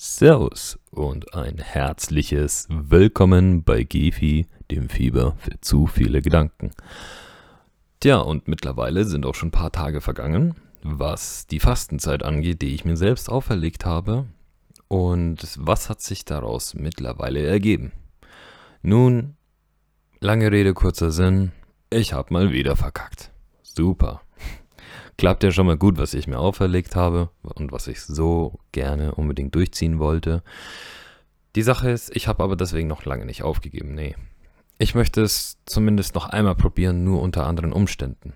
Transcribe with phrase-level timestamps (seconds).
[0.00, 6.70] Servus und ein herzliches Willkommen bei Gefi, dem Fieber für zu viele Gedanken.
[7.98, 12.76] Tja, und mittlerweile sind auch schon ein paar Tage vergangen, was die Fastenzeit angeht, die
[12.76, 14.26] ich mir selbst auferlegt habe.
[14.86, 17.90] Und was hat sich daraus mittlerweile ergeben?
[18.82, 19.34] Nun,
[20.20, 21.50] lange Rede, kurzer Sinn,
[21.90, 23.32] ich habe mal wieder verkackt.
[23.64, 24.22] Super
[25.18, 29.14] klappt ja schon mal gut, was ich mir auferlegt habe und was ich so gerne
[29.14, 30.42] unbedingt durchziehen wollte.
[31.56, 33.94] Die Sache ist, ich habe aber deswegen noch lange nicht aufgegeben.
[33.94, 34.14] Nee.
[34.78, 38.32] Ich möchte es zumindest noch einmal probieren, nur unter anderen Umständen.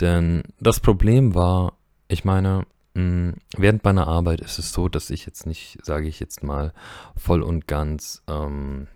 [0.00, 1.74] Denn das Problem war,
[2.08, 6.20] ich meine, mh, während meiner Arbeit ist es so, dass ich jetzt nicht, sage ich
[6.20, 6.72] jetzt mal,
[7.16, 8.88] voll und ganz ähm,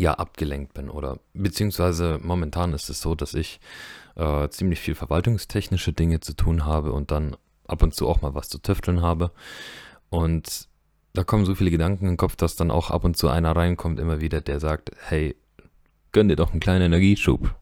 [0.00, 3.60] ja abgelenkt bin oder beziehungsweise momentan ist es so, dass ich
[4.16, 7.36] äh, ziemlich viel verwaltungstechnische Dinge zu tun habe und dann
[7.66, 9.30] ab und zu auch mal was zu tüfteln habe.
[10.08, 10.68] Und
[11.12, 14.00] da kommen so viele Gedanken den Kopf, dass dann auch ab und zu einer reinkommt,
[14.00, 15.36] immer wieder, der sagt, hey,
[16.12, 17.54] gönn dir doch einen kleinen Energieschub.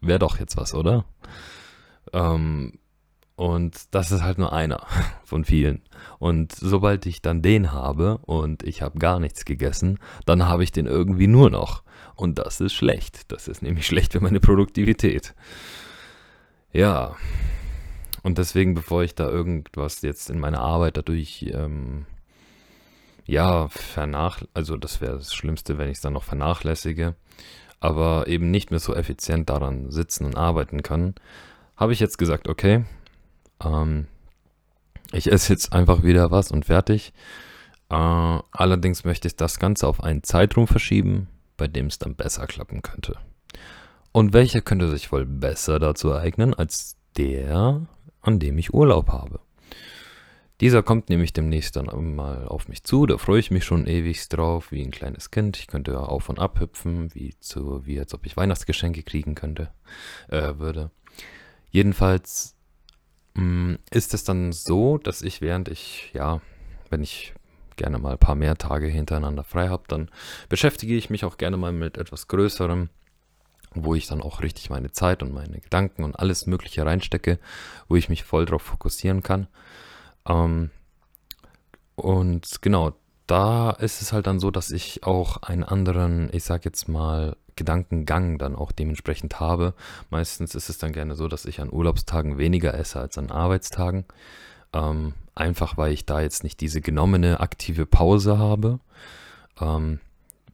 [0.00, 1.04] Wäre doch jetzt was, oder?
[2.12, 2.78] Ähm,
[3.36, 4.86] und das ist halt nur einer
[5.24, 5.82] von vielen.
[6.18, 10.72] Und sobald ich dann den habe und ich habe gar nichts gegessen, dann habe ich
[10.72, 11.82] den irgendwie nur noch.
[12.14, 13.30] Und das ist schlecht.
[13.30, 15.34] Das ist nämlich schlecht für meine Produktivität.
[16.72, 17.14] Ja.
[18.22, 22.06] Und deswegen, bevor ich da irgendwas jetzt in meiner Arbeit dadurch, ähm,
[23.26, 27.14] ja, vernach, also das wäre das Schlimmste, wenn ich es dann noch vernachlässige,
[27.80, 31.14] aber eben nicht mehr so effizient daran sitzen und arbeiten kann,
[31.76, 32.84] habe ich jetzt gesagt, okay,
[33.64, 34.06] ähm,
[35.12, 37.12] ich esse jetzt einfach wieder was und fertig.
[37.88, 42.46] Äh, allerdings möchte ich das Ganze auf einen Zeitraum verschieben, bei dem es dann besser
[42.46, 43.16] klappen könnte.
[44.12, 47.86] Und welcher könnte sich wohl besser dazu eignen als der,
[48.22, 49.40] an dem ich Urlaub habe?
[50.62, 54.26] Dieser kommt nämlich demnächst dann mal auf mich zu, da freue ich mich schon ewig
[54.30, 55.58] drauf, wie ein kleines Kind.
[55.58, 59.70] Ich könnte auf und ab hüpfen, wie, zu, wie als ob ich Weihnachtsgeschenke kriegen könnte,
[60.28, 60.90] äh, würde.
[61.70, 62.55] Jedenfalls
[63.90, 66.40] ist es dann so, dass ich während ich, ja,
[66.90, 67.34] wenn ich
[67.76, 70.10] gerne mal ein paar mehr Tage hintereinander frei habe, dann
[70.48, 72.88] beschäftige ich mich auch gerne mal mit etwas Größerem
[73.76, 77.38] wo ich dann auch richtig meine Zeit und meine Gedanken und alles Mögliche reinstecke,
[77.88, 79.48] wo ich mich voll drauf fokussieren kann.
[80.26, 80.70] Ähm,
[81.94, 82.92] und genau,
[83.26, 87.36] da ist es halt dann so, dass ich auch einen anderen, ich sag jetzt mal,
[87.56, 89.74] Gedankengang dann auch dementsprechend habe.
[90.10, 94.04] Meistens ist es dann gerne so, dass ich an Urlaubstagen weniger esse als an Arbeitstagen.
[94.72, 98.80] Ähm, einfach weil ich da jetzt nicht diese genommene aktive Pause habe.
[99.60, 100.00] Ähm,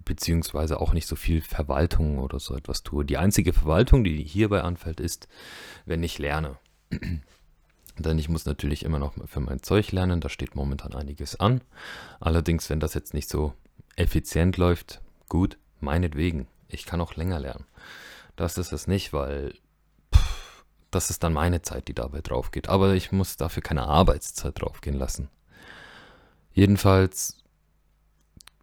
[0.04, 3.04] beziehungsweise auch nicht so viel Verwaltung oder so etwas tue.
[3.04, 5.28] Die einzige Verwaltung, die hierbei anfällt, ist,
[5.86, 6.56] wenn ich lerne.
[7.98, 11.60] Denn ich muss natürlich immer noch für mein Zeug lernen, da steht momentan einiges an.
[12.20, 13.52] Allerdings, wenn das jetzt nicht so
[13.96, 17.66] effizient läuft, gut, meinetwegen, ich kann auch länger lernen.
[18.36, 19.54] Das ist es nicht, weil
[20.14, 22.68] pff, das ist dann meine Zeit, die dabei drauf geht.
[22.68, 25.28] Aber ich muss dafür keine Arbeitszeit draufgehen lassen.
[26.52, 27.42] Jedenfalls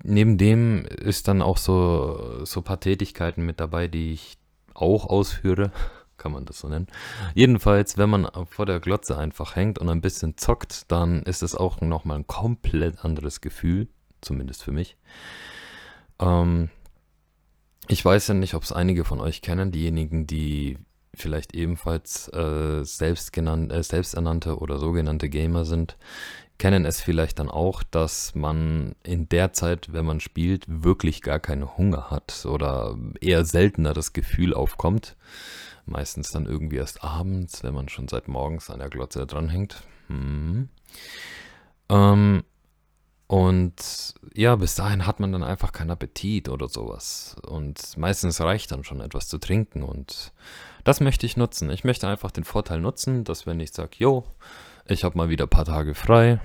[0.03, 4.37] neben dem ist dann auch so, so paar Tätigkeiten mit dabei, die ich
[4.73, 5.71] auch ausführe.
[6.17, 6.87] Kann man das so nennen.
[7.33, 11.55] Jedenfalls, wenn man vor der Glotze einfach hängt und ein bisschen zockt, dann ist es
[11.55, 13.87] auch nochmal ein komplett anderes Gefühl.
[14.19, 14.97] Zumindest für mich.
[16.19, 16.69] Ähm,
[17.89, 20.77] ich weiß ja nicht, ob es einige von euch kennen, diejenigen, die
[21.13, 25.97] vielleicht ebenfalls äh, selbst äh, selbsternannte oder sogenannte Gamer sind
[26.59, 31.39] kennen es vielleicht dann auch, dass man in der Zeit, wenn man spielt, wirklich gar
[31.39, 35.15] keinen Hunger hat oder eher seltener das Gefühl aufkommt.
[35.85, 39.81] Meistens dann irgendwie erst abends, wenn man schon seit morgens an der Glotze dranhängt.
[40.07, 40.69] Hm.
[41.87, 42.43] Ähm,
[43.29, 47.35] und ja, bis dahin hat man dann einfach keinen Appetit oder sowas.
[47.47, 49.83] Und meistens reicht dann schon etwas zu trinken.
[49.83, 50.33] Und
[50.83, 51.69] das möchte ich nutzen.
[51.69, 54.25] Ich möchte einfach den Vorteil nutzen, dass wenn ich sage, yo,
[54.87, 56.41] ich habe mal wieder ein paar Tage frei.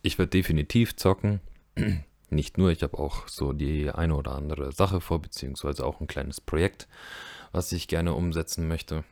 [0.00, 1.42] Ich werde definitiv zocken.
[2.30, 6.06] Nicht nur, ich habe auch so die eine oder andere Sache vor, beziehungsweise auch ein
[6.06, 6.88] kleines Projekt,
[7.52, 9.04] was ich gerne umsetzen möchte.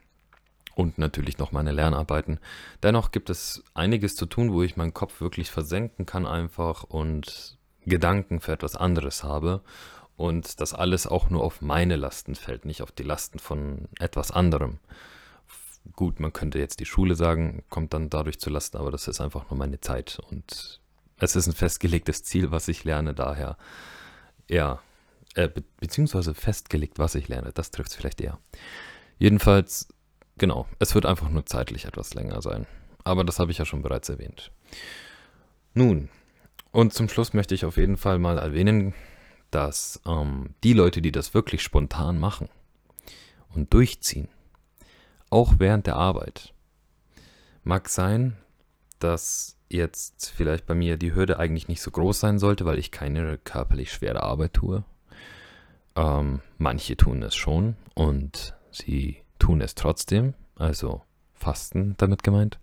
[0.81, 2.41] Und natürlich noch meine Lernarbeiten.
[2.83, 7.59] Dennoch gibt es einiges zu tun, wo ich meinen Kopf wirklich versenken kann einfach und
[7.85, 9.61] Gedanken für etwas anderes habe.
[10.17, 14.31] Und das alles auch nur auf meine Lasten fällt, nicht auf die Lasten von etwas
[14.31, 14.79] anderem
[15.97, 19.21] gut, man könnte jetzt die Schule sagen, kommt dann dadurch zu Lasten, aber das ist
[19.21, 20.81] einfach nur meine Zeit und
[21.19, 23.57] es ist ein festgelegtes Ziel, was ich lerne, daher
[24.49, 24.81] ja,
[25.35, 28.39] äh, be beziehungsweise festgelegt, was ich lerne, das trifft es vielleicht eher.
[29.19, 29.89] Jedenfalls,
[30.41, 32.67] genau, es wird einfach nur zeitlich etwas länger sein,
[33.05, 34.51] aber das habe ich ja schon bereits erwähnt.
[35.75, 36.09] Nun,
[36.73, 38.95] Und zum Schluss möchte ich auf jeden Fall mal erwähnen,
[39.51, 42.49] dass ähm, die Leute, die das wirklich spontan machen
[43.55, 44.29] und durchziehen,
[45.31, 46.55] auch während der Arbeit,
[47.65, 48.37] mag sein,
[49.01, 52.91] dass jetzt vielleicht bei mir die Hürde eigentlich nicht so groß sein sollte, weil ich
[52.91, 54.85] keine körperlich schwere Arbeit tue.
[55.97, 61.03] Ähm, manche tun es schon und sie tun es trotzdem, also
[61.35, 62.61] Fasten damit gemeint.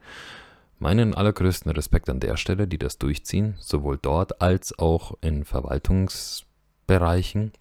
[0.79, 7.51] Meinen allergrößten Respekt an der Stelle, die das durchziehen, sowohl dort als auch in Verwaltungsbereichen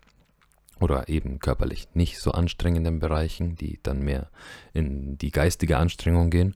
[0.78, 4.28] oder eben körperlich nicht so anstrengenden Bereichen, die dann mehr
[4.74, 6.54] in die geistige Anstrengung gehen.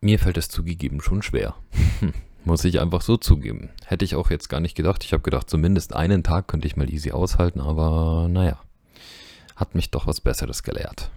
[0.00, 1.54] Mir fällt es zugegeben schon schwer.
[2.44, 3.70] Muss ich einfach so zugeben.
[3.84, 5.04] Hätte ich auch jetzt gar nicht gedacht.
[5.04, 8.58] Ich habe gedacht, zumindest einen Tag könnte ich mal easy aushalten, aber naja,
[9.62, 11.10] hat mich doch was Besseres gelehrt.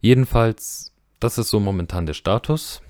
[0.00, 2.80] Jedenfalls, das ist so momentan der Status.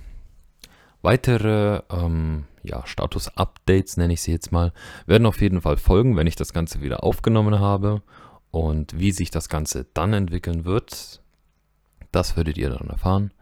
[1.03, 4.73] Weitere ähm, ja, Status-Updates, nenne ich sie jetzt mal,
[5.07, 8.03] werden auf jeden Fall folgen, wenn ich das Ganze wieder aufgenommen habe.
[8.51, 11.21] Und wie sich das Ganze dann entwickeln wird,
[12.13, 13.35] das werdet ihr dann erfahren.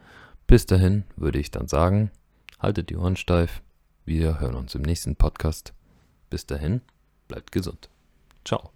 [0.46, 2.10] Bis dahin würde ich dann sagen,
[2.58, 3.62] haltet die Ohren steif.
[4.04, 5.74] Wir hören uns im nächsten Podcast.
[6.30, 6.80] Bis dahin,
[7.28, 7.90] bleibt gesund.
[8.44, 8.75] Ciao.